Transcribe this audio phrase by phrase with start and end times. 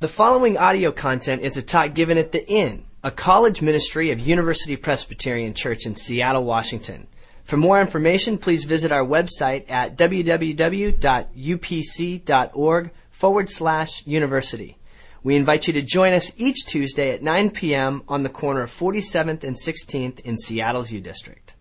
[0.00, 4.18] The following audio content is a talk given at the Inn, a college ministry of
[4.18, 7.06] University Presbyterian Church in Seattle, Washington.
[7.44, 11.00] For more information, please visit our website at www.upc.org
[13.10, 14.78] forward slash university.
[15.22, 18.02] We invite you to join us each Tuesday at 9 p.m.
[18.08, 21.56] on the corner of 47th and 16th in Seattle's U District.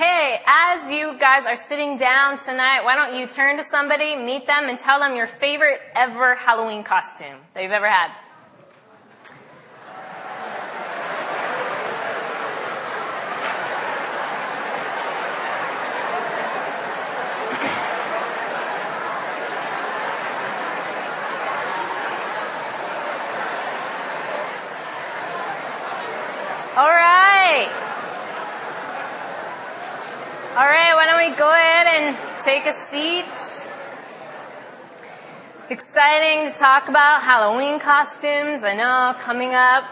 [0.00, 4.46] Hey, as you guys are sitting down tonight, why don't you turn to somebody, meet
[4.46, 8.10] them, and tell them your favorite ever Halloween costume that you've ever had?
[26.78, 27.20] All right.
[30.60, 33.26] All right, why don't we go ahead and take a seat?
[35.68, 38.64] Exciting to talk about Halloween costumes.
[38.64, 39.84] I know, coming up.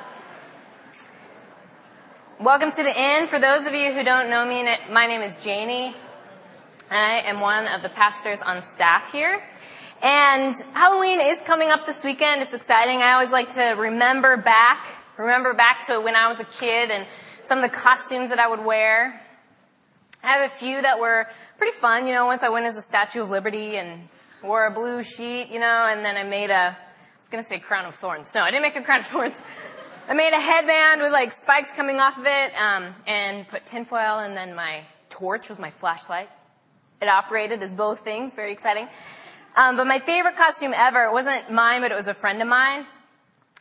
[2.40, 3.26] Welcome to the Inn.
[3.26, 5.94] For those of you who don't know me, my name is Janie.
[6.90, 9.42] I am one of the pastors on staff here.
[10.00, 12.40] And Halloween is coming up this weekend.
[12.40, 13.02] It's exciting.
[13.02, 14.86] I always like to remember back,
[15.18, 17.06] remember back to when I was a kid and
[17.42, 19.20] some of the costumes that I would wear.
[20.22, 22.06] I have a few that were pretty fun.
[22.06, 24.08] You know, once I went as a Statue of Liberty and
[24.42, 26.76] wore a blue sheet, you know, and then I made a, I
[27.18, 28.34] was to say crown of thorns.
[28.34, 29.42] No, I didn't make a crown of thorns.
[30.08, 34.18] I made a headband with like spikes coming off of it, um, and put tinfoil
[34.18, 36.30] and then my torch was my flashlight.
[37.00, 38.88] It operated as both things, very exciting.
[39.56, 42.48] Um, but my favorite costume ever, it wasn't mine, but it was a friend of
[42.48, 42.86] mine.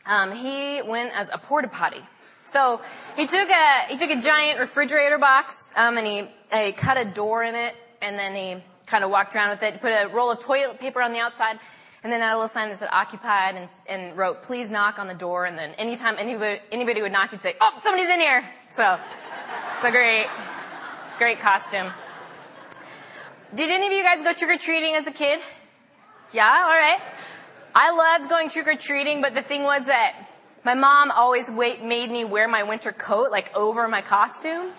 [0.06, 2.02] Um, he went as a porta potty.
[2.50, 2.80] So
[3.16, 7.04] he took a he took a giant refrigerator box um, and he, he cut a
[7.04, 9.74] door in it and then he kind of walked around with it.
[9.74, 11.58] He put a roll of toilet paper on the outside
[12.02, 15.08] and then had a little sign that said occupied and, and wrote please knock on
[15.08, 18.48] the door and then anytime anybody anybody would knock he'd say oh somebody's in here.
[18.70, 18.98] So
[19.82, 20.26] so great
[21.18, 21.92] great costume.
[23.54, 25.40] Did any of you guys go trick or treating as a kid?
[26.32, 27.00] Yeah, all right.
[27.74, 30.27] I loved going trick or treating, but the thing was that
[30.68, 34.70] my mom always wait, made me wear my winter coat like over my costume.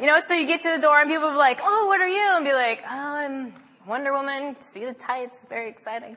[0.00, 2.08] You know, so you get to the door and people be like, "Oh, what are
[2.08, 3.54] you?" and be like, "Oh, I'm
[3.86, 6.16] Wonder Woman." See the tights, very exciting.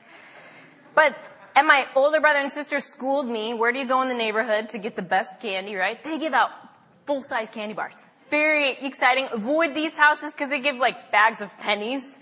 [0.96, 1.16] But
[1.54, 3.54] and my older brother and sister schooled me.
[3.54, 5.76] Where do you go in the neighborhood to get the best candy?
[5.76, 6.02] Right?
[6.02, 6.50] They give out
[7.06, 8.04] full size candy bars.
[8.30, 9.28] Very exciting.
[9.30, 12.18] Avoid these houses because they give like bags of pennies.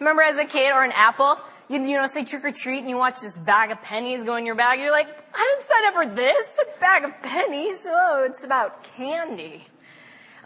[0.00, 1.38] Remember as a kid or an apple?
[1.68, 4.36] You, you know, say trick or treat and you watch this bag of pennies go
[4.36, 4.80] in your bag.
[4.80, 6.58] You're like, I didn't sign up for this.
[6.60, 7.82] A bag of pennies.
[7.86, 9.66] Oh, it's about candy.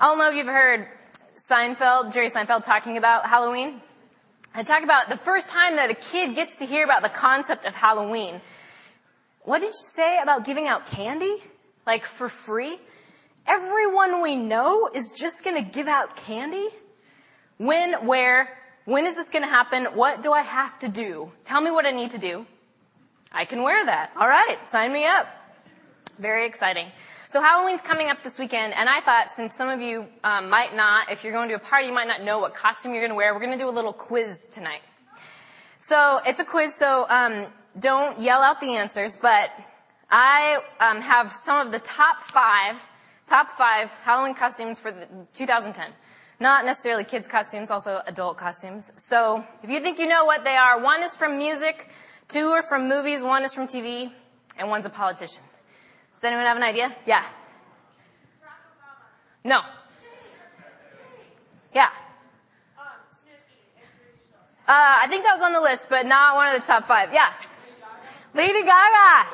[0.00, 0.88] I don't know if you've heard
[1.36, 3.82] Seinfeld, Jerry Seinfeld talking about Halloween.
[4.54, 7.66] I talk about the first time that a kid gets to hear about the concept
[7.66, 8.41] of Halloween.
[9.42, 11.37] What did you say about giving out candy?
[11.87, 12.78] Like for free?
[13.47, 16.69] Everyone we know is just gonna give out candy?
[17.58, 19.84] When, where, when is this going to happen?
[19.86, 21.32] What do I have to do?
[21.44, 22.46] Tell me what I need to do.
[23.32, 24.12] I can wear that.
[24.18, 25.28] All right, sign me up.
[26.18, 26.88] Very exciting.
[27.28, 30.74] So Halloween's coming up this weekend, and I thought since some of you um, might
[30.74, 33.10] not, if you're going to a party, you might not know what costume you're going
[33.10, 33.32] to wear.
[33.32, 34.80] We're going to do a little quiz tonight.
[35.78, 37.46] So it's a quiz, so um,
[37.78, 39.50] don't yell out the answers, but
[40.10, 42.76] I um, have some of the top five,
[43.26, 44.92] top five Halloween costumes for
[45.32, 45.92] 2010.
[46.40, 48.90] Not necessarily kids costumes, also adult costumes.
[48.96, 51.90] So if you think you know what they are, one is from music,
[52.28, 54.10] two are from movies, one is from TV,
[54.56, 55.42] and one's a politician.
[56.14, 56.96] Does anyone have an idea?
[57.06, 57.26] Yeah.
[59.44, 59.60] No.
[61.74, 61.90] Yeah.
[64.66, 64.72] Uh,
[65.02, 67.12] I think that was on the list, but not one of the top five.
[67.12, 67.32] Yeah.
[68.34, 69.28] Lady Gaga.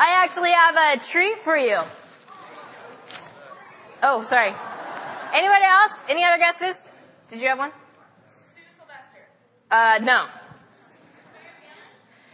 [0.00, 1.78] I actually have a treat for you.
[4.02, 4.54] Oh, sorry.
[5.32, 6.04] Anybody else?
[6.08, 6.90] Any other guesses?
[7.28, 7.72] Did you have one?
[9.70, 10.26] Uh, no.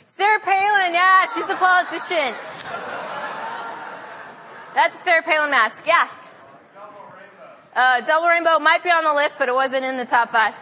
[0.06, 2.34] Sarah Palin, yeah, she's a politician.
[4.74, 6.08] That's Sarah Palin mask, yeah.
[7.74, 10.54] Uh, Double Rainbow might be on the list, but it wasn't in the top five.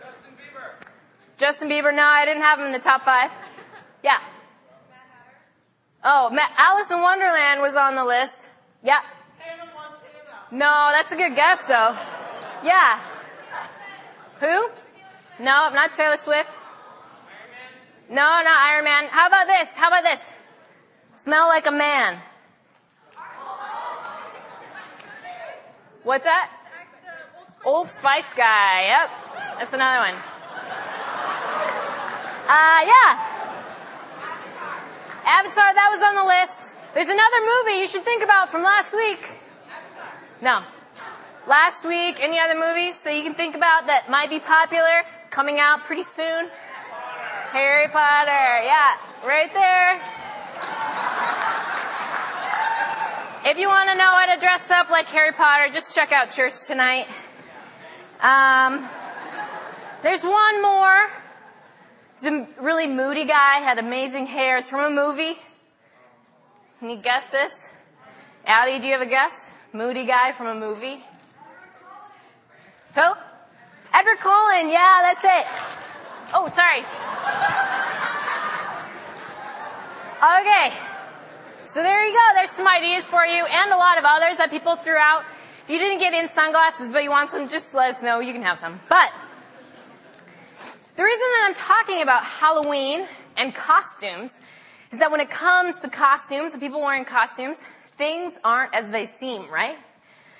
[0.00, 0.88] Justin Bieber.
[1.36, 3.30] Justin Bieber, no, I didn't have him in the top five.
[4.02, 4.18] Yeah.
[4.90, 4.98] Mad
[6.02, 6.32] Hatter.
[6.32, 8.48] Oh, Alice in Wonderland was on the list.
[8.82, 8.98] Yeah.
[10.50, 11.96] No, that's a good guess though.
[12.64, 12.98] Yeah.
[14.40, 14.70] Who?
[15.44, 16.50] No, not Taylor Swift.
[18.08, 19.08] No, not Iron Man.
[19.10, 19.68] How about this?
[19.74, 20.20] How about this?
[21.12, 22.20] Smell like a man.
[26.02, 26.50] What's that?
[27.64, 28.86] Old Spice guy.
[28.86, 29.10] Yep.
[29.58, 30.14] That's another one.
[32.48, 33.10] Uh, yeah.
[35.26, 36.76] Avatar, that was on the list.
[36.94, 39.37] There's another movie you should think about from last week.
[40.40, 40.62] No.
[41.48, 45.58] Last week, any other movies that you can think about that might be popular, coming
[45.58, 46.48] out pretty soon?
[47.50, 48.94] Harry Potter, yeah,
[49.26, 49.94] right there.
[53.50, 56.30] If you want to know how to dress up like Harry Potter, just check out
[56.30, 57.08] church tonight.
[58.20, 58.86] Um,
[60.02, 61.08] there's one more.
[62.14, 64.58] He's a really moody guy, had amazing hair.
[64.58, 65.34] It's from a movie.
[66.78, 67.70] Can you guess this?
[68.46, 69.52] Allie, do you have a guess?
[69.72, 71.02] Moody guy from a movie?
[72.94, 73.12] Who?
[73.92, 75.46] Edward Cullen, yeah, that's it.
[76.32, 76.84] Oh, sorry.
[80.18, 80.72] Okay.
[81.64, 82.24] So there you go.
[82.34, 85.22] There's some ideas for you and a lot of others that people threw out.
[85.64, 88.20] If you didn't get in sunglasses but you want some, just let us know.
[88.20, 88.80] You can have some.
[88.88, 89.12] But
[90.96, 93.06] the reason that I'm talking about Halloween
[93.36, 94.32] and costumes
[94.90, 97.62] is that when it comes to costumes, the people wearing costumes,
[97.98, 99.76] things aren't as they seem, right?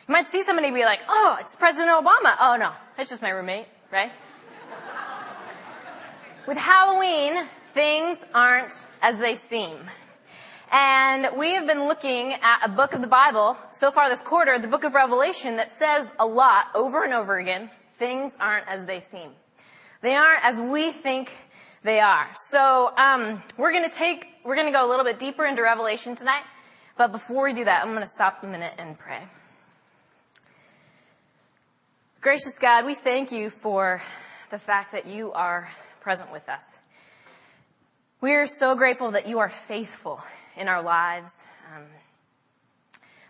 [0.08, 2.34] You might see somebody be like, oh, it's President Obama.
[2.40, 4.10] Oh no, it's just my roommate, right?
[6.46, 7.44] With Halloween,
[7.74, 8.72] things aren't
[9.02, 9.76] as they seem.
[10.70, 14.58] And we have been looking at a book of the Bible so far this quarter,
[14.58, 17.70] the book of Revelation, that says a lot over and over again.
[17.96, 19.30] Things aren't as they seem.
[20.00, 21.36] They aren't as we think
[21.82, 22.28] they are.
[22.34, 25.62] So um, we're going to take, we're going to go a little bit deeper into
[25.62, 26.42] Revelation tonight.
[26.98, 29.22] But before we do that, I'm going to stop a minute and pray.
[32.20, 34.02] Gracious God, we thank you for
[34.50, 36.62] the fact that you are present with us.
[38.20, 40.20] We are so grateful that you are faithful
[40.56, 41.30] in our lives,
[41.72, 41.84] um,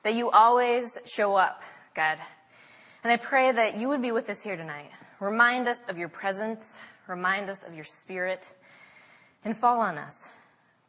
[0.03, 1.63] that you always show up,
[1.95, 2.17] God.
[3.05, 4.91] And I pray that you would be with us here tonight.
[5.21, 8.51] Remind us of your presence, remind us of your spirit,
[9.45, 10.31] and fall on us.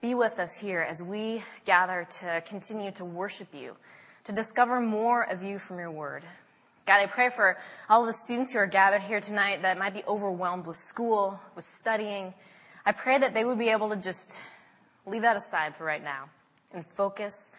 [0.01, 3.75] Be with us here as we gather to continue to worship you,
[4.23, 6.23] to discover more of you from your word.
[6.85, 7.57] God, I pray for
[7.89, 11.65] all the students who are gathered here tonight that might be overwhelmed with school, with
[11.65, 12.33] studying.
[12.85, 14.39] I pray that they would be able to just
[15.05, 16.29] leave that aside for right now
[16.73, 17.51] and focus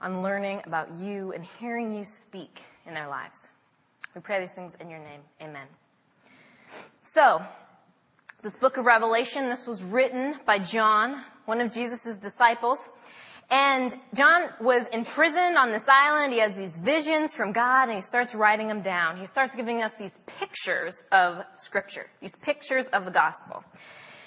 [0.00, 3.46] on learning about you and hearing you speak in their lives.
[4.16, 5.20] We pray these things in your name.
[5.40, 5.68] Amen.
[7.02, 7.40] So,
[8.42, 12.90] this book of Revelation, this was written by John, one of Jesus' disciples.
[13.50, 16.32] And John was imprisoned on this island.
[16.32, 19.16] He has these visions from God and he starts writing them down.
[19.16, 23.62] He starts giving us these pictures of scripture, these pictures of the gospel.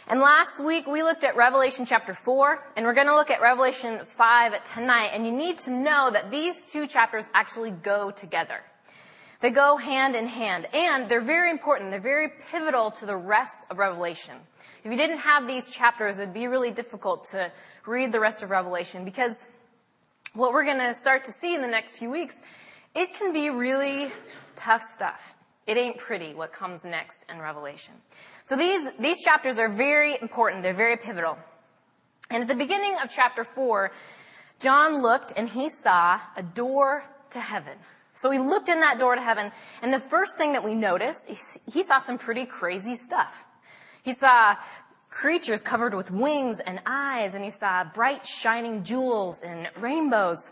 [0.07, 3.41] And last week we looked at Revelation chapter 4, and we're going to look at
[3.41, 8.61] Revelation 5 tonight, and you need to know that these two chapters actually go together.
[9.45, 11.91] They go hand in hand, and they're very important.
[11.91, 14.33] They're very pivotal to the rest of Revelation.
[14.83, 17.51] If you didn't have these chapters, it'd be really difficult to
[17.85, 19.45] read the rest of Revelation because
[20.33, 22.41] what we're going to start to see in the next few weeks,
[22.95, 24.09] it can be really
[24.55, 25.35] tough stuff.
[25.67, 27.93] It ain't pretty what comes next in Revelation.
[28.45, 30.63] So these, these chapters are very important.
[30.63, 31.37] They're very pivotal.
[32.31, 33.91] And at the beginning of chapter four,
[34.59, 37.77] John looked and he saw a door to heaven.
[38.15, 39.51] So he looked in that door to heaven,
[39.81, 41.27] and the first thing that we noticed,
[41.71, 43.45] he saw some pretty crazy stuff.
[44.03, 44.55] He saw
[45.09, 50.51] creatures covered with wings and eyes, and he saw bright shining jewels and rainbows.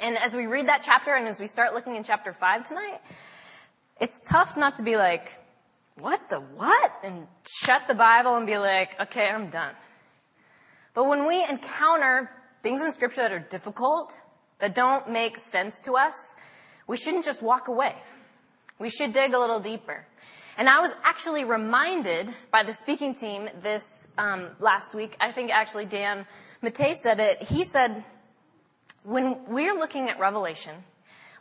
[0.00, 3.00] And as we read that chapter and as we start looking in chapter five tonight,
[4.00, 5.30] it's tough not to be like,
[5.96, 6.92] what the what?
[7.02, 9.74] And shut the Bible and be like, okay, I'm done.
[10.94, 12.30] But when we encounter
[12.62, 14.12] things in scripture that are difficult,
[14.60, 16.36] that don't make sense to us,
[16.86, 17.94] we shouldn't just walk away.
[18.78, 20.06] We should dig a little deeper.
[20.56, 25.16] And I was actually reminded by the speaking team this um, last week.
[25.20, 26.26] I think actually Dan
[26.62, 27.42] Matei said it.
[27.42, 28.04] He said,
[29.02, 30.74] when we're looking at Revelation,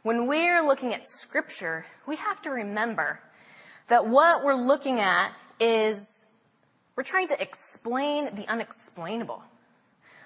[0.02, 3.20] when we're looking at Scripture, we have to remember
[3.88, 6.26] that what we're looking at is
[6.96, 9.42] we're trying to explain the unexplainable.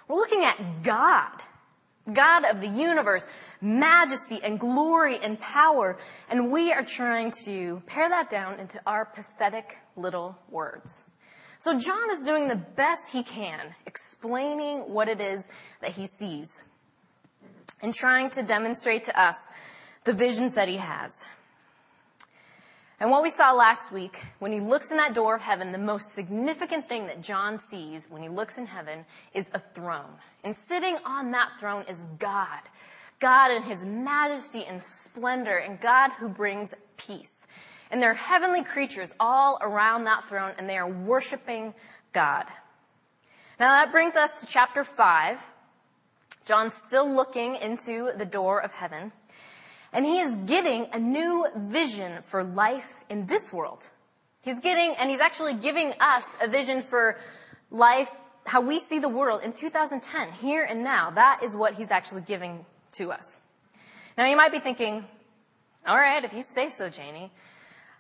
[0.08, 1.42] We're looking at God.
[2.14, 3.26] God of the universe,
[3.62, 5.98] majesty and glory and power,
[6.30, 11.04] and we are trying to pare that down into our pathetic little words.
[11.58, 15.48] So John is doing the best he can, explaining what it is
[15.82, 16.64] that he sees,
[17.82, 19.36] and trying to demonstrate to us
[20.04, 21.26] the visions that he has.
[23.00, 25.78] And what we saw last week, when he looks in that door of heaven, the
[25.78, 30.16] most significant thing that John sees when he looks in heaven is a throne.
[30.44, 32.62] And sitting on that throne is God.
[33.20, 37.46] God in his majesty and splendor and God who brings peace.
[37.92, 41.76] And there are heavenly creatures all around that throne and they are worshiping
[42.14, 42.46] God.
[43.60, 45.50] Now that brings us to chapter 5.
[46.46, 49.12] John's still looking into the door of heaven,
[49.98, 53.88] and he is getting a new vision for life in this world.
[54.44, 57.18] He's getting, and he's actually giving us a vision for
[57.72, 58.12] life,
[58.46, 61.10] how we see the world in 2010, here and now.
[61.10, 62.64] That is what he's actually giving
[62.98, 63.40] to us.
[64.20, 65.04] Now you might be thinking,
[65.90, 67.32] alright, if you say so, Janie,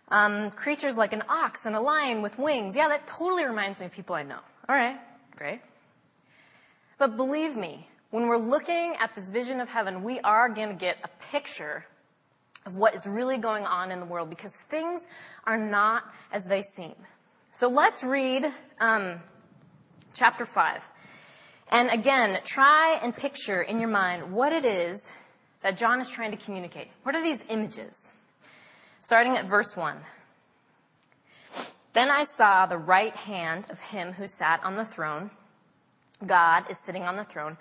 [0.10, 3.88] um, creatures like an ox and a lion with wings, yeah, that totally reminds me
[3.88, 4.42] of people I know.
[4.70, 5.00] Alright,
[5.36, 5.62] great.
[7.00, 10.76] But believe me, when we're looking at this vision of heaven, we are going to
[10.76, 11.86] get a picture
[12.66, 15.02] of what is really going on in the world because things
[15.46, 16.96] are not as they seem.
[17.52, 18.46] So let's read
[18.80, 19.22] um,
[20.14, 20.84] chapter 5.
[21.70, 25.12] And again, try and picture in your mind what it is
[25.64, 26.88] that John is trying to communicate.
[27.04, 28.12] What are these images?
[29.02, 29.98] Starting at verse 1.
[31.94, 35.32] Then I saw the right hand of him who sat on the throne.
[36.26, 37.58] God is sitting on the throne.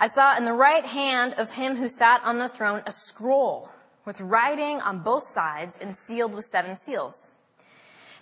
[0.00, 3.68] I saw in the right hand of him who sat on the throne a scroll
[4.04, 7.30] with writing on both sides and sealed with seven seals.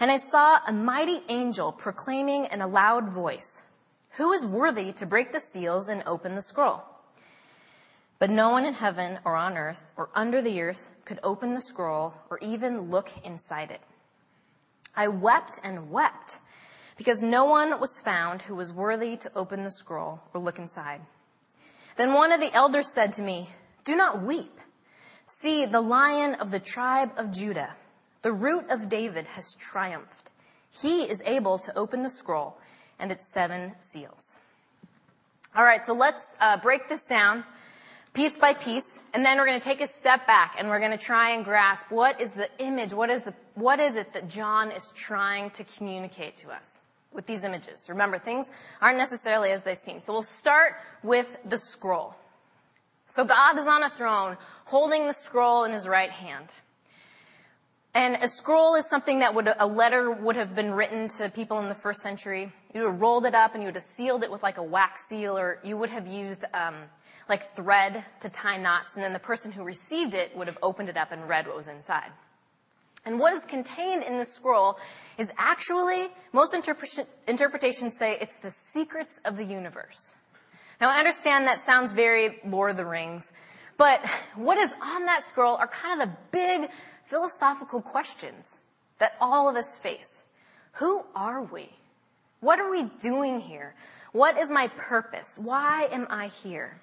[0.00, 3.62] And I saw a mighty angel proclaiming in a loud voice,
[4.12, 6.82] Who is worthy to break the seals and open the scroll?
[8.18, 11.60] But no one in heaven or on earth or under the earth could open the
[11.60, 13.82] scroll or even look inside it.
[14.94, 16.38] I wept and wept
[16.96, 21.02] because no one was found who was worthy to open the scroll or look inside.
[21.96, 23.48] Then one of the elders said to me,
[23.84, 24.60] Do not weep.
[25.24, 27.74] See, the lion of the tribe of Judah,
[28.22, 30.30] the root of David, has triumphed.
[30.82, 32.58] He is able to open the scroll
[32.98, 34.38] and its seven seals.
[35.54, 37.44] All right, so let's uh, break this down
[38.12, 40.90] piece by piece, and then we're going to take a step back and we're going
[40.90, 44.28] to try and grasp what is the image, what is the, what is it that
[44.28, 46.78] John is trying to communicate to us
[47.16, 47.86] with these images.
[47.88, 49.98] Remember, things aren't necessarily as they seem.
[49.98, 52.14] So we'll start with the scroll.
[53.06, 56.52] So God is on a throne holding the scroll in his right hand.
[57.94, 61.58] And a scroll is something that would, a letter would have been written to people
[61.60, 62.52] in the first century.
[62.74, 64.62] You would have rolled it up and you would have sealed it with like a
[64.62, 66.74] wax seal or you would have used, um,
[67.28, 70.90] like thread to tie knots and then the person who received it would have opened
[70.90, 72.10] it up and read what was inside.
[73.06, 74.78] And what is contained in the scroll
[75.16, 80.12] is actually, most interpretations say it's the secrets of the universe.
[80.80, 83.32] Now I understand that sounds very Lord of the Rings,
[83.78, 86.70] but what is on that scroll are kind of the big
[87.04, 88.58] philosophical questions
[88.98, 90.24] that all of us face.
[90.72, 91.70] Who are we?
[92.40, 93.74] What are we doing here?
[94.12, 95.38] What is my purpose?
[95.40, 96.80] Why am I here?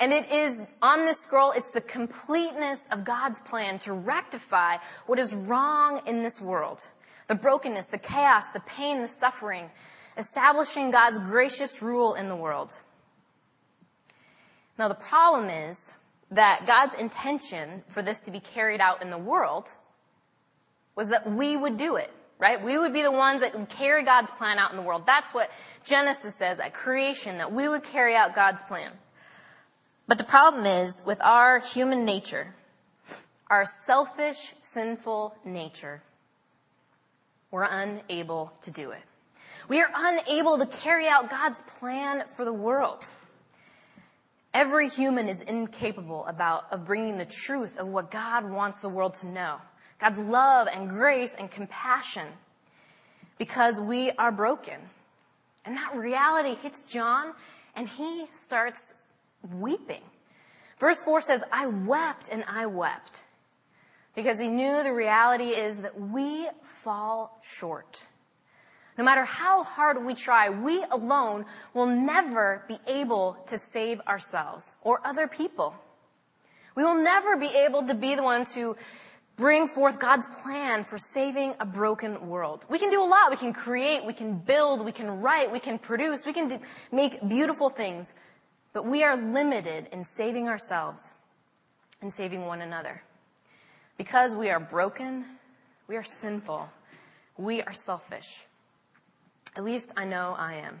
[0.00, 5.18] And it is on this scroll, it's the completeness of God's plan to rectify what
[5.18, 6.80] is wrong in this world.
[7.28, 9.70] The brokenness, the chaos, the pain, the suffering,
[10.16, 12.76] establishing God's gracious rule in the world.
[14.78, 15.94] Now the problem is
[16.30, 19.68] that God's intention for this to be carried out in the world
[20.96, 22.62] was that we would do it, right?
[22.62, 25.02] We would be the ones that would carry God's plan out in the world.
[25.06, 25.50] That's what
[25.84, 28.92] Genesis says at creation, that we would carry out God's plan.
[30.10, 32.52] But the problem is with our human nature,
[33.48, 36.02] our selfish, sinful nature,
[37.52, 39.02] we're unable to do it.
[39.68, 43.04] We are unable to carry out God's plan for the world.
[44.52, 49.14] Every human is incapable about, of bringing the truth of what God wants the world
[49.20, 49.58] to know.
[50.00, 52.26] God's love and grace and compassion
[53.38, 54.80] because we are broken.
[55.64, 57.34] And that reality hits John
[57.76, 58.94] and he starts
[59.54, 60.02] weeping.
[60.78, 63.22] Verse 4 says, I wept and I wept
[64.14, 68.02] because he knew the reality is that we fall short.
[68.98, 74.72] No matter how hard we try, we alone will never be able to save ourselves
[74.82, 75.74] or other people.
[76.74, 78.76] We will never be able to be the ones who
[79.36, 82.66] bring forth God's plan for saving a broken world.
[82.68, 83.30] We can do a lot.
[83.30, 86.58] We can create, we can build, we can write, we can produce, we can do,
[86.92, 88.12] make beautiful things.
[88.72, 91.12] But we are limited in saving ourselves
[92.00, 93.02] and saving one another.
[93.96, 95.24] Because we are broken,
[95.88, 96.68] we are sinful,
[97.36, 98.46] we are selfish.
[99.56, 100.80] At least I know I am.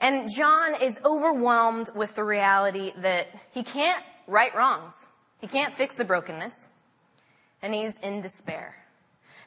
[0.00, 4.92] And John is overwhelmed with the reality that he can't right wrongs.
[5.40, 6.70] He can't fix the brokenness.
[7.62, 8.76] And he's in despair.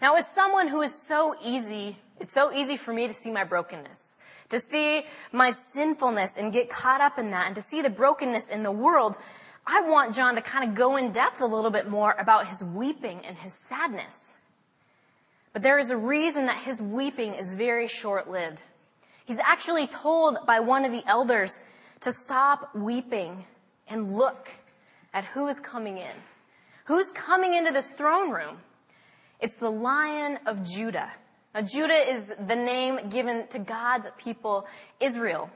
[0.01, 3.43] Now as someone who is so easy, it's so easy for me to see my
[3.43, 4.17] brokenness
[4.49, 8.49] to see my sinfulness and get caught up in that and to see the brokenness
[8.49, 9.17] in the world,
[9.65, 12.63] I want John to kind of go in depth a little bit more about his
[12.63, 14.33] weeping and his sadness.
[15.53, 18.61] But there is a reason that his weeping is very short-lived.
[19.25, 21.59] He's actually told by one of the elders
[22.01, 23.45] to stop weeping
[23.87, 24.49] and look
[25.13, 26.15] at who is coming in.
[26.85, 28.57] Who's coming into this throne room?
[29.39, 31.11] It's the Lion of Judah.
[31.53, 34.67] Now, Judah is the name given to God's people,
[34.99, 35.49] Israel.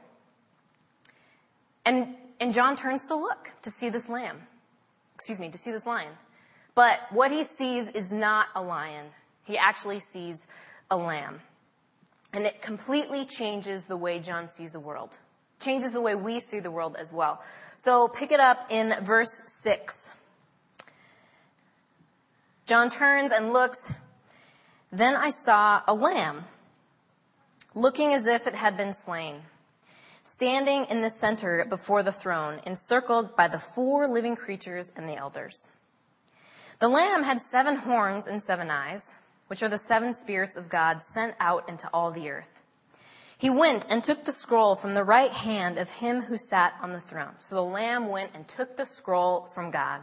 [1.86, 4.40] And, and John turns to look to see this lamb.
[5.14, 6.12] Excuse me, to see this lion.
[6.74, 9.06] But what he sees is not a lion.
[9.44, 10.46] He actually sees
[10.90, 11.40] a lamb.
[12.32, 15.18] And it completely changes the way John sees the world.
[15.60, 17.40] Changes the way we see the world as well.
[17.76, 19.30] So pick it up in verse
[19.62, 20.10] 6.
[22.66, 23.90] John turns and looks.
[24.94, 26.44] Then I saw a lamb,
[27.74, 29.42] looking as if it had been slain,
[30.22, 35.16] standing in the center before the throne, encircled by the four living creatures and the
[35.16, 35.72] elders.
[36.78, 39.16] The lamb had seven horns and seven eyes,
[39.48, 42.62] which are the seven spirits of God sent out into all the earth.
[43.36, 46.92] He went and took the scroll from the right hand of him who sat on
[46.92, 47.34] the throne.
[47.40, 50.02] So the lamb went and took the scroll from God.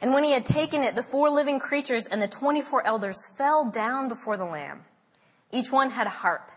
[0.00, 3.70] And when he had taken it, the four living creatures and the 24 elders fell
[3.70, 4.84] down before the lamb.
[5.50, 6.50] Each one had a harp.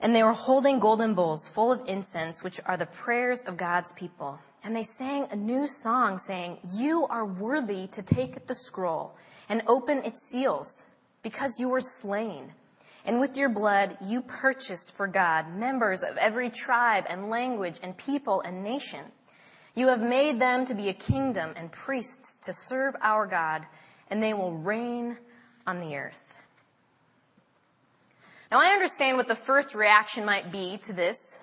[0.00, 3.92] And they were holding golden bowls full of incense, which are the prayers of God's
[3.94, 4.38] people.
[4.62, 9.16] And they sang a new song saying, You are worthy to take the scroll
[9.48, 10.84] and open its seals
[11.22, 12.52] because you were slain.
[13.04, 17.96] And with your blood, you purchased for God members of every tribe and language and
[17.96, 19.06] people and nation.
[19.78, 23.64] You have made them to be a kingdom and priests to serve our God,
[24.10, 25.16] and they will reign
[25.68, 26.34] on the earth.
[28.50, 31.38] Now I understand what the first reaction might be to this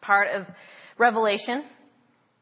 [0.00, 0.48] part of
[0.96, 1.64] Revelation.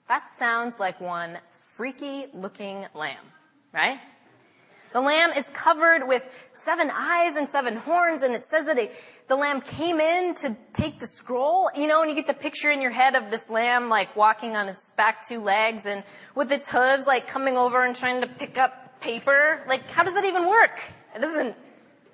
[0.08, 1.38] That sounds like one
[1.74, 3.24] freaky looking lamb,
[3.72, 4.00] right?
[4.92, 8.78] The lamb is covered with seven eyes and seven horns, and it says that
[9.28, 12.71] the lamb came in to take the scroll, you know, and you get the picture
[12.71, 16.03] in your head of this lamb like walking on its back two legs and
[16.35, 19.62] with its hooves like coming over and trying to pick up paper.
[19.68, 20.81] Like, how does that even work?
[21.14, 21.55] It doesn't,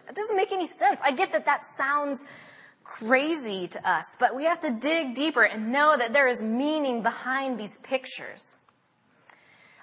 [0.09, 1.01] it doesn't make any sense.
[1.03, 2.25] I get that that sounds
[2.83, 7.03] crazy to us, but we have to dig deeper and know that there is meaning
[7.03, 8.59] behind these pictures.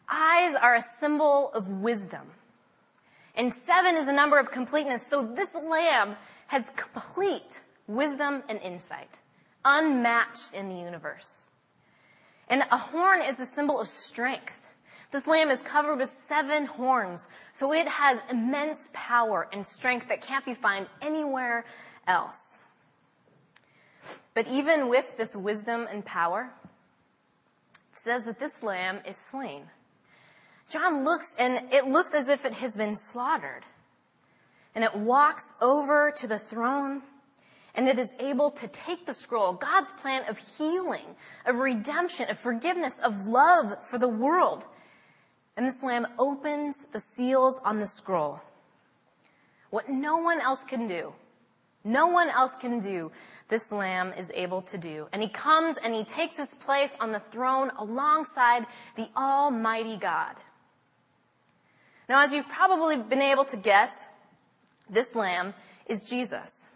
[0.10, 2.27] Eyes are a symbol of wisdom.
[3.35, 5.07] And seven is a number of completeness.
[5.07, 6.15] So this lamb
[6.47, 9.19] has complete wisdom and insight,
[9.63, 11.43] unmatched in the universe.
[12.49, 14.67] And a horn is a symbol of strength.
[15.11, 20.21] This lamb is covered with seven horns, so it has immense power and strength that
[20.21, 21.65] can't be found anywhere
[22.07, 22.59] else.
[24.33, 26.49] But even with this wisdom and power,
[27.73, 29.63] it says that this lamb is slain.
[30.71, 33.63] John looks and it looks as if it has been slaughtered.
[34.73, 37.01] And it walks over to the throne
[37.75, 42.38] and it is able to take the scroll, God's plan of healing, of redemption, of
[42.38, 44.63] forgiveness, of love for the world.
[45.55, 48.41] And this lamb opens the seals on the scroll.
[49.69, 51.13] What no one else can do.
[51.84, 53.12] No one else can do.
[53.47, 55.07] This lamb is able to do.
[55.12, 60.36] And he comes and he takes his place on the throne alongside the Almighty God.
[62.12, 63.89] Now, as you've probably been able to guess,
[64.89, 65.54] this lamb
[65.88, 66.67] is Jesus.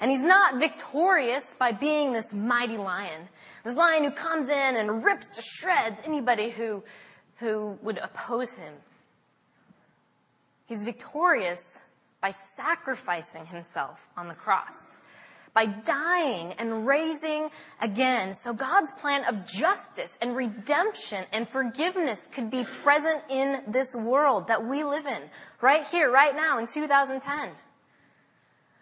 [0.00, 3.28] And he's not victorious by being this mighty lion.
[3.62, 6.82] This lion who comes in and rips to shreds anybody who,
[7.36, 8.74] who would oppose him.
[10.66, 11.80] He's victorious
[12.20, 14.97] by sacrificing himself on the cross
[15.58, 18.32] by dying and raising again.
[18.32, 24.46] So God's plan of justice and redemption and forgiveness could be present in this world
[24.46, 25.20] that we live in,
[25.60, 27.50] right here, right now in 2010.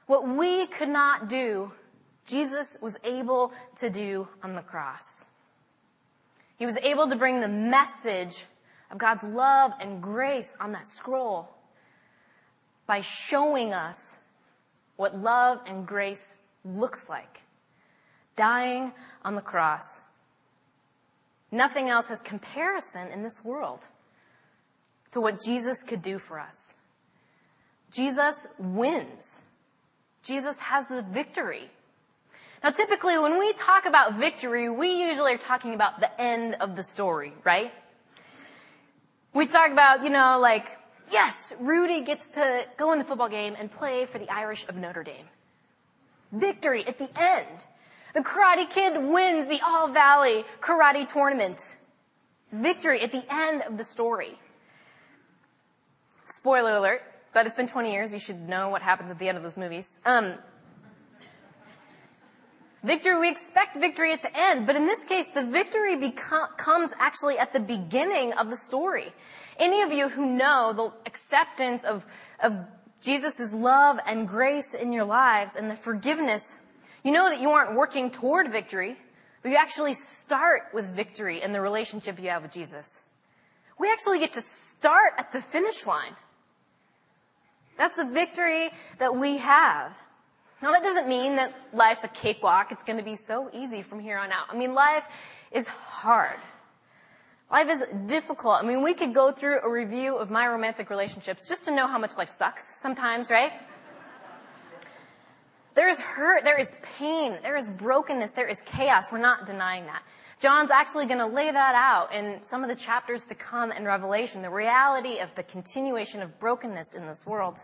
[0.07, 1.73] What we could not do,
[2.27, 5.25] Jesus was able to do on the cross.
[6.59, 8.45] He was able to bring the message
[8.91, 11.49] of God's love and grace on that scroll
[12.87, 14.19] by showing us
[14.97, 16.35] what love and grace
[16.67, 17.43] looks like.
[18.35, 18.93] Dying
[19.25, 20.01] on the cross.
[21.51, 23.87] Nothing else has comparison in this world
[25.13, 26.75] to what Jesus could do for us.
[27.91, 29.43] Jesus wins.
[30.23, 31.71] Jesus has the victory.
[32.63, 36.77] Now typically when we talk about victory, we usually are talking about the end of
[36.77, 37.73] the story, right?
[39.33, 40.79] We talk about, you know, like,
[41.13, 44.77] yes, Rudy gets to go in the football game and play for the Irish of
[44.77, 45.27] Notre Dame.
[46.39, 47.65] Victory at the end.
[48.15, 51.59] The Karate Kid wins the All Valley Karate Tournament.
[52.53, 54.39] Victory at the end of the story.
[56.25, 57.03] Spoiler alert,
[57.35, 58.13] but it's been 20 years.
[58.13, 59.99] You should know what happens at the end of those movies.
[60.05, 60.35] Um,
[62.87, 65.97] Victory, we expect victory at the end, but in this case, the victory
[66.57, 69.13] comes actually at the beginning of the story.
[69.59, 72.07] Any of you who know the acceptance of,
[72.41, 72.57] of
[73.01, 76.57] Jesus' love and grace in your lives and the forgiveness,
[77.05, 78.97] you know that you aren't working toward victory,
[79.43, 83.01] but you actually start with victory in the relationship you have with Jesus.
[83.79, 86.15] We actually get to start at the finish line.
[87.77, 89.93] That's the victory that we have.
[90.63, 92.73] Now that doesn't mean that life's a cakewalk.
[92.73, 94.47] It's going to be so easy from here on out.
[94.51, 95.05] I mean, life
[95.53, 96.39] is hard.
[97.51, 98.63] Life is difficult.
[98.63, 101.87] I mean, we could go through a review of my romantic relationships just to know
[101.87, 103.53] how much life sucks sometimes, right?
[105.75, 109.13] There is hurt, there is pain, there is brokenness, there is chaos.
[109.13, 110.03] We're not denying that.
[110.41, 113.85] John's actually going to lay that out in some of the chapters to come in
[113.85, 117.59] Revelation, the reality of the continuation of brokenness in this world.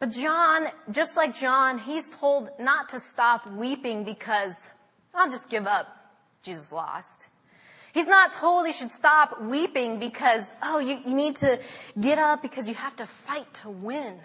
[0.00, 4.54] But John, just like John, he's told not to stop weeping because
[5.14, 5.86] I'll just give up.
[6.42, 7.28] Jesus lost.
[7.94, 11.60] He's not told he should stop weeping because, oh, you, you need to
[11.98, 14.18] get up because you have to fight to win.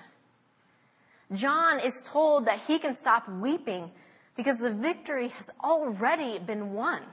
[1.31, 3.91] John is told that he can stop weeping
[4.35, 7.03] because the victory has already been won.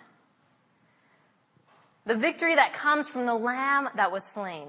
[2.07, 4.69] The victory that comes from the lamb that was slain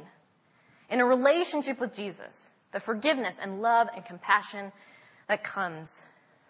[0.89, 4.73] in a relationship with Jesus the forgiveness and love and compassion
[5.29, 6.01] that comes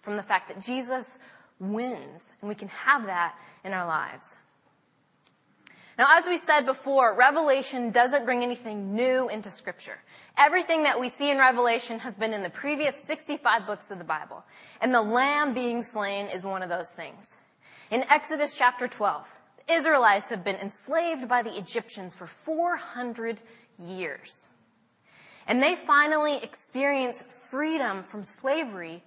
[0.01, 1.19] from the fact that Jesus
[1.59, 4.35] wins, and we can have that in our lives.
[5.97, 9.97] Now, as we said before, Revelation doesn't bring anything new into Scripture.
[10.37, 14.03] Everything that we see in Revelation has been in the previous 65 books of the
[14.03, 14.43] Bible,
[14.79, 17.35] and the Lamb being slain is one of those things.
[17.89, 19.25] In Exodus chapter 12,
[19.65, 23.39] the Israelites have been enslaved by the Egyptians for 400
[23.79, 24.47] years.
[25.47, 29.03] And they finally experience freedom from slavery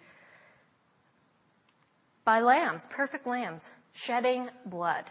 [2.24, 5.05] by lambs, perfect lambs, shedding blood.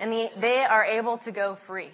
[0.00, 1.90] And the, they are able to go free.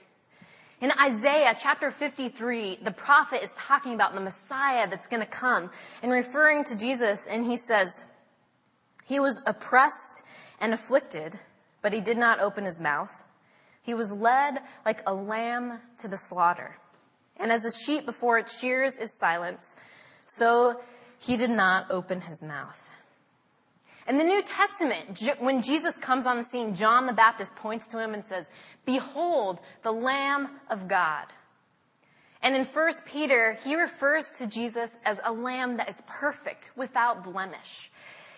[0.80, 5.70] In Isaiah chapter 53, the prophet is talking about the Messiah that's going to come
[6.02, 8.04] and referring to Jesus, and he says,
[9.04, 10.22] He was oppressed
[10.60, 11.38] and afflicted,
[11.82, 13.24] but he did not open his mouth.
[13.82, 16.76] He was led like a lamb to the slaughter
[17.38, 19.76] and as a sheep before its shears is silenced,
[20.24, 20.80] so
[21.18, 22.90] he did not open his mouth.
[24.08, 27.98] In the New Testament, when Jesus comes on the scene, John the Baptist points to
[27.98, 28.48] him and says,
[28.84, 31.26] Behold, the Lamb of God.
[32.40, 37.24] And in 1 Peter, he refers to Jesus as a lamb that is perfect, without
[37.24, 37.90] blemish.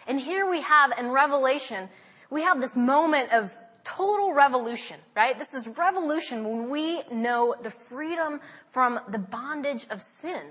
[0.06, 1.90] And here we have in Revelation,
[2.30, 3.52] we have this moment of
[3.84, 5.38] total revolution, right?
[5.38, 10.42] This is revolution when we know the freedom from the bondage of sin.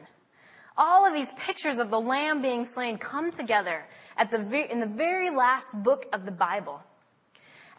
[0.77, 3.85] All of these pictures of the lamb being slain come together
[4.15, 6.81] at the in the very last book of the Bible.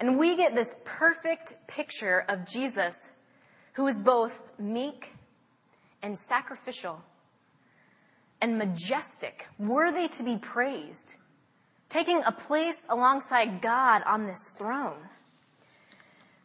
[0.01, 3.11] And we get this perfect picture of Jesus
[3.75, 5.13] who is both meek
[6.03, 7.01] and sacrificial
[8.41, 11.15] and majestic, worthy to be praised,
[11.89, 14.99] taking a place alongside God on this throne.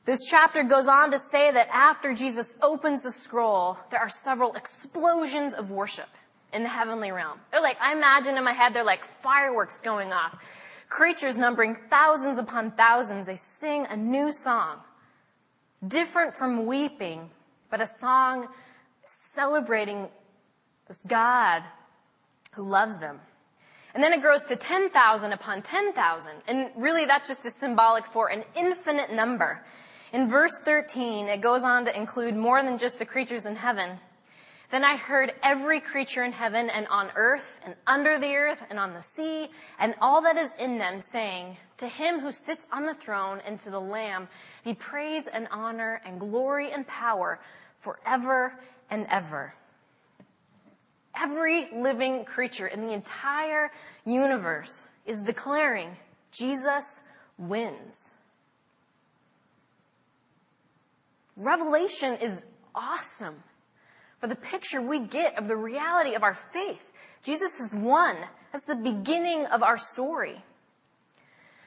[0.06, 4.54] This chapter goes on to say that after Jesus opens the scroll, there are several
[4.54, 6.10] explosions of worship
[6.54, 7.40] in the heavenly realm.
[7.52, 10.38] They're like, I imagine in my head, they're like fireworks going off.
[10.90, 14.78] Creatures numbering thousands upon thousands, they sing a new song.
[15.86, 17.30] Different from weeping,
[17.70, 18.48] but a song
[19.06, 20.08] celebrating
[20.88, 21.64] this God
[22.54, 23.20] who loves them.
[23.94, 26.32] And then it grows to 10,000 upon 10,000.
[26.48, 29.64] And really that's just a symbolic for an infinite number.
[30.12, 34.00] In verse 13, it goes on to include more than just the creatures in heaven.
[34.74, 38.80] Then I heard every creature in heaven and on earth and under the earth and
[38.80, 42.88] on the sea and all that is in them saying, to him who sits on
[42.88, 44.28] the throne and to the lamb
[44.66, 47.40] be praise and honor and glory and power
[47.82, 48.60] forever
[48.90, 49.54] and ever.
[51.16, 53.70] Every living creature in the entire
[54.06, 55.96] universe is declaring
[56.32, 57.04] Jesus
[57.38, 58.12] wins.
[61.38, 63.36] Revelation is awesome
[64.24, 66.94] for the picture we get of the reality of our faith.
[67.26, 68.16] Jesus is one.
[68.54, 70.42] That's the beginning of our story.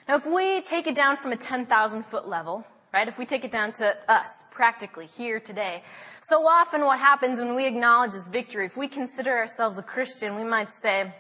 [0.08, 3.44] Now, if we take it down from a 10,000 foot level, right, if we take
[3.44, 5.82] it down to us, practically, here today,
[6.20, 10.34] so often what happens when we acknowledge this victory, if we consider ourselves a Christian,
[10.34, 11.12] we might say,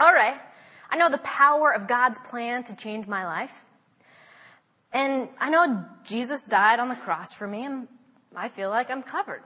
[0.00, 0.40] all right,
[0.88, 3.66] I know the power of God's plan to change my life.
[4.94, 7.86] And I know Jesus died on the cross for me and
[8.34, 9.42] I feel like I'm covered.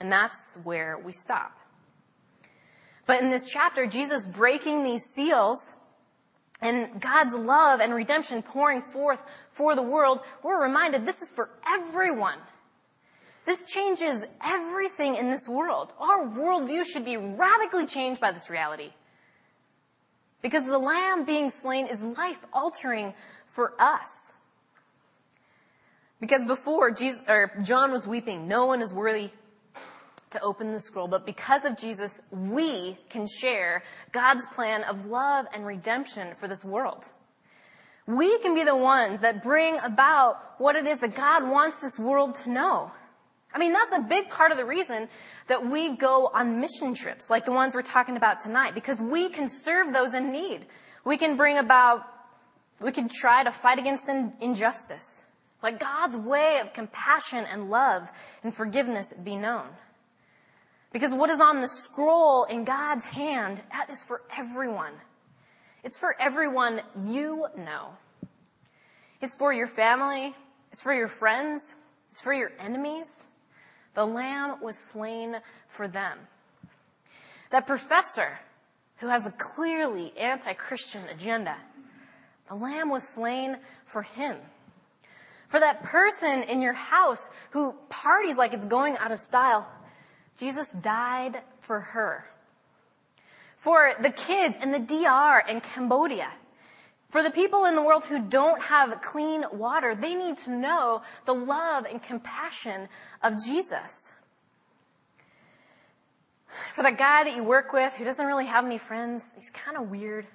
[0.00, 1.52] And that's where we stop.
[3.06, 5.74] But in this chapter, Jesus breaking these seals
[6.62, 11.50] and God's love and redemption pouring forth for the world, we're reminded this is for
[11.66, 12.38] everyone.
[13.46, 15.92] This changes everything in this world.
[15.98, 18.90] Our worldview should be radically changed by this reality.
[20.42, 23.14] Because the lamb being slain is life altering
[23.46, 24.32] for us.
[26.20, 29.30] Because before Jesus, or John was weeping, no one is worthy
[30.30, 35.46] to open the scroll, but because of Jesus, we can share God's plan of love
[35.52, 37.04] and redemption for this world.
[38.06, 41.98] We can be the ones that bring about what it is that God wants this
[41.98, 42.90] world to know.
[43.52, 45.08] I mean, that's a big part of the reason
[45.48, 49.28] that we go on mission trips, like the ones we're talking about tonight, because we
[49.28, 50.66] can serve those in need.
[51.04, 52.04] We can bring about,
[52.80, 54.08] we can try to fight against
[54.40, 55.20] injustice.
[55.62, 58.10] Let God's way of compassion and love
[58.42, 59.66] and forgiveness be known.
[60.92, 64.94] Because what is on the scroll in God's hand, that is for everyone.
[65.84, 67.90] It's for everyone you know.
[69.20, 70.34] It's for your family.
[70.72, 71.74] It's for your friends.
[72.08, 73.22] It's for your enemies.
[73.94, 75.36] The lamb was slain
[75.68, 76.18] for them.
[77.50, 78.38] That professor
[78.96, 81.56] who has a clearly anti-Christian agenda,
[82.48, 84.36] the lamb was slain for him.
[85.48, 89.66] For that person in your house who parties like it's going out of style,
[90.40, 92.24] Jesus died for her.
[93.56, 96.32] For the kids in the DR and Cambodia,
[97.10, 101.02] for the people in the world who don't have clean water, they need to know
[101.26, 102.88] the love and compassion
[103.22, 104.12] of Jesus.
[106.72, 109.76] For that guy that you work with who doesn't really have any friends, he's kind
[109.76, 110.26] of weird.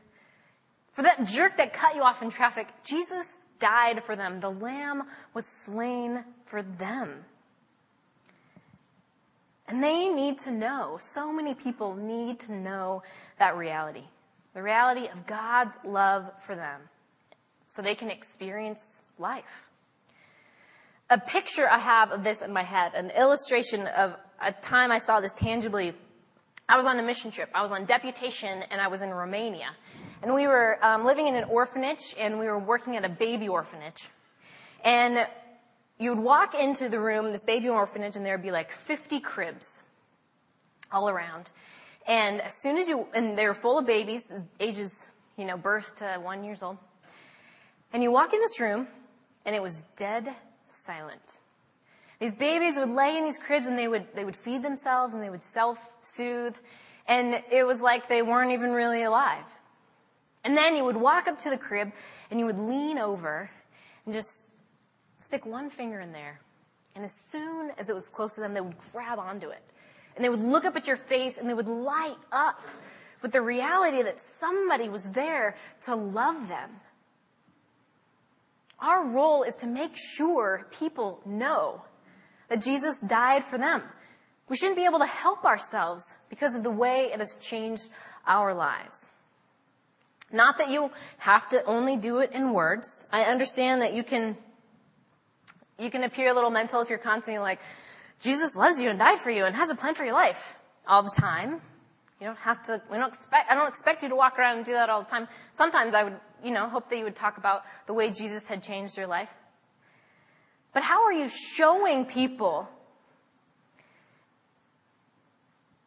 [0.91, 4.39] For that jerk that cut you off in traffic, Jesus died for them.
[4.39, 7.25] The lamb was slain for them.
[9.67, 13.03] And they need to know, so many people need to know
[13.39, 14.05] that reality
[14.55, 16.81] the reality of God's love for them
[17.67, 19.69] so they can experience life.
[21.09, 24.97] A picture I have of this in my head, an illustration of a time I
[24.97, 25.93] saw this tangibly.
[26.69, 27.49] I was on a mission trip.
[27.53, 29.67] I was on deputation and I was in Romania.
[30.23, 33.49] And we were um, living in an orphanage and we were working at a baby
[33.49, 34.07] orphanage.
[34.85, 35.27] And
[35.99, 39.19] you would walk into the room, this baby orphanage, and there would be like 50
[39.19, 39.81] cribs
[40.91, 41.49] all around.
[42.07, 45.97] And as soon as you, and they were full of babies, ages, you know, birth
[45.99, 46.77] to one years old.
[47.93, 48.87] And you walk in this room,
[49.45, 50.35] and it was dead
[50.67, 51.21] silent.
[52.19, 55.21] These babies would lay in these cribs and they would, they would feed themselves and
[55.21, 56.55] they would self-soothe.
[57.07, 59.43] And it was like they weren't even really alive.
[60.43, 61.91] And then you would walk up to the crib
[62.31, 63.49] and you would lean over
[64.05, 64.43] and just
[65.17, 66.39] stick one finger in there.
[66.95, 69.63] And as soon as it was close to them, they would grab onto it
[70.15, 72.61] and they would look up at your face and they would light up
[73.21, 76.69] with the reality that somebody was there to love them.
[78.79, 81.81] Our role is to make sure people know
[82.49, 83.81] that Jesus died for them.
[84.47, 87.89] We shouldn't be able to help ourselves because of the way it has changed
[88.27, 89.09] our lives.
[90.31, 93.05] Not that you have to only do it in words.
[93.11, 94.37] I understand that you can,
[95.79, 97.59] you can appear a little mental if you're constantly like,
[98.21, 100.55] Jesus loves you and died for you and has a plan for your life
[100.87, 101.59] all the time.
[102.19, 104.65] You don't have to, we don't expect, I don't expect you to walk around and
[104.65, 105.27] do that all the time.
[105.51, 108.63] Sometimes I would, you know, hope that you would talk about the way Jesus had
[108.63, 109.29] changed your life.
[110.73, 112.69] But how are you showing people?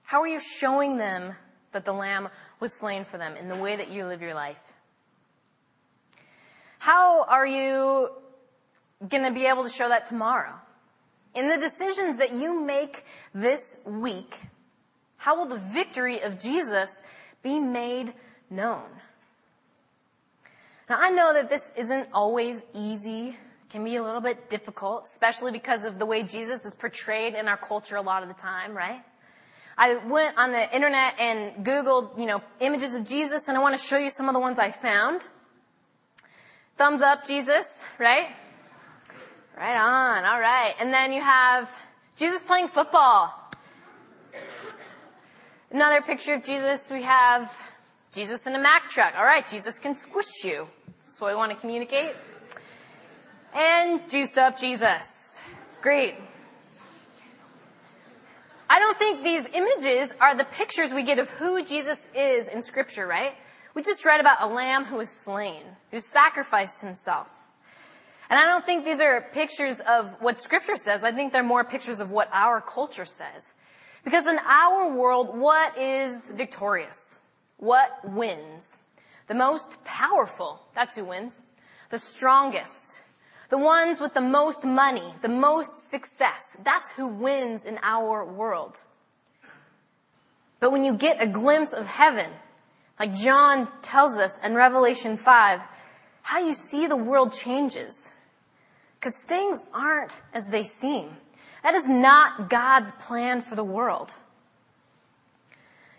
[0.03, 1.35] How are you showing them
[1.73, 2.29] that the Lamb
[2.61, 4.59] was slain for them in the way that you live your life?
[6.79, 8.09] How are you
[9.07, 10.55] going to be able to show that tomorrow?
[11.35, 14.41] In the decisions that you make this week,
[15.17, 17.03] how will the victory of Jesus
[17.43, 18.15] be made
[18.51, 18.89] known?
[20.89, 25.05] Now I know that this isn't always easy, it can be a little bit difficult,
[25.13, 28.35] especially because of the way Jesus is portrayed in our culture a lot of the
[28.35, 29.03] time, right?
[29.77, 33.77] I went on the internet and Googled, you know, images of Jesus and I want
[33.77, 35.29] to show you some of the ones I found.
[36.77, 38.29] Thumbs up, Jesus, right?
[39.59, 40.25] Right on.
[40.25, 40.75] All right.
[40.79, 41.69] And then you have
[42.15, 43.35] Jesus playing football.
[45.73, 47.53] Another picture of Jesus, we have
[48.13, 49.15] Jesus in a Mack truck.
[49.17, 50.69] All right, Jesus can squish you.
[51.05, 52.13] That's what we want to communicate.
[53.53, 55.41] And juiced up Jesus.
[55.83, 56.15] Great.
[58.71, 62.63] I don't think these images are the pictures we get of who Jesus is in
[62.63, 63.33] scripture, right?
[63.75, 67.29] We just read about a lamb who was slain, who sacrificed himself.
[68.31, 71.03] And I don't think these are pictures of what scripture says.
[71.03, 73.55] I think they're more pictures of what our culture says.
[74.05, 77.17] Because in our world, what is victorious?
[77.57, 78.79] What wins?
[79.29, 81.43] The most powerful, that's who wins.
[81.91, 83.03] The strongest.
[83.49, 86.57] The ones with the most money, the most success.
[86.63, 88.77] That's who wins in our world.
[90.61, 92.31] But when you get a glimpse of heaven,
[92.99, 95.63] like John tells us in Revelation 5,
[96.23, 98.11] how you see the world changes.
[98.99, 101.17] Because things aren't as they seem.
[101.63, 104.13] That is not God's plan for the world.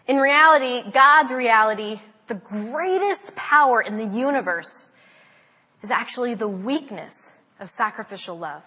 [0.07, 4.85] In reality, God's reality, the greatest power in the universe
[5.81, 8.63] is actually the weakness of sacrificial love.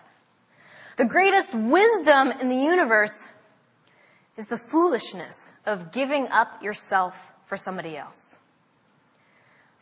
[0.97, 3.19] The greatest wisdom in the universe
[4.37, 8.32] is the foolishness of giving up yourself for somebody else.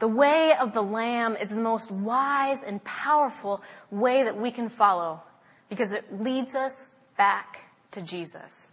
[0.00, 4.70] The way of the Lamb is the most wise and powerful way that we can
[4.70, 5.22] follow
[5.68, 8.66] because it leads us back to Jesus.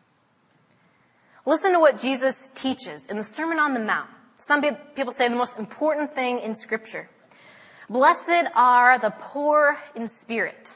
[1.46, 4.10] Listen to what Jesus teaches in the Sermon on the Mount.
[4.38, 4.62] Some
[4.96, 7.10] people say the most important thing in scripture.
[7.90, 10.74] Blessed are the poor in spirit,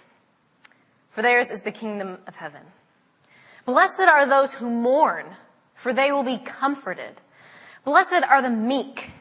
[1.12, 2.62] for theirs is the kingdom of heaven.
[3.66, 5.26] Blessed are those who mourn,
[5.76, 7.22] for they will be comforted.
[7.86, 9.12] Blessed are the meek,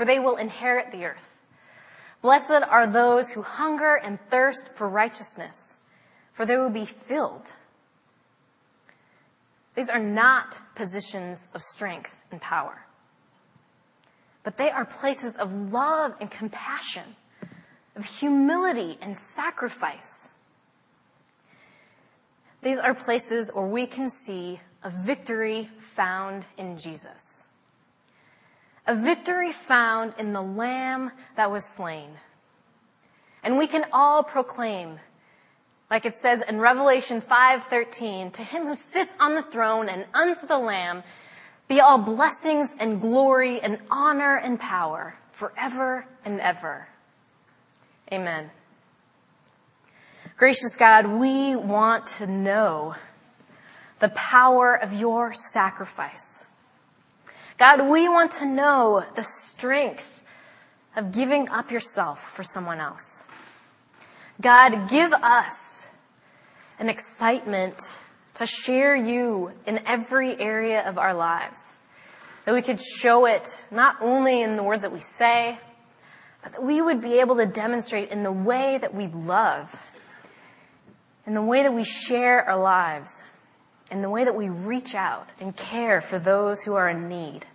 [0.00, 1.28] for they will inherit the earth.
[2.22, 5.76] Blessed are those who hunger and thirst for righteousness,
[6.32, 7.52] for they will be filled.
[9.74, 12.86] These are not positions of strength and power,
[14.42, 17.14] but they are places of love and compassion,
[17.94, 20.30] of humility and sacrifice.
[22.62, 27.42] These are places where we can see a victory found in Jesus.
[28.90, 32.10] A victory found in the lamb that was slain.
[33.44, 34.98] And we can all proclaim,
[35.88, 40.44] like it says in Revelation 5:13, to him who sits on the throne and unto
[40.44, 41.04] the lamb
[41.68, 46.88] be all blessings and glory and honor and power forever and ever.
[48.12, 48.50] Amen.
[50.36, 52.96] Gracious God, we want to know
[54.00, 56.44] the power of your sacrifice.
[57.60, 60.22] God, we want to know the strength
[60.96, 63.24] of giving up yourself for someone else.
[64.40, 65.86] God, give us
[66.78, 67.78] an excitement
[68.34, 71.74] to share you in every area of our lives.
[72.46, 75.58] That we could show it not only in the words that we say,
[76.42, 79.80] but that we would be able to demonstrate in the way that we love
[81.30, 83.22] in the way that we share our lives,
[83.88, 87.46] in the way that we reach out and care for those who are in need.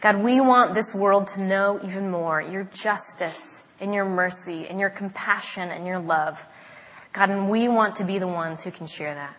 [0.00, 4.78] God, we want this world to know even more your justice and your mercy and
[4.78, 6.44] your compassion and your love.
[7.12, 9.34] God, and we want to be the ones who can share that.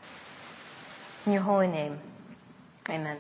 [1.26, 2.00] In your holy name,
[2.90, 3.18] amen.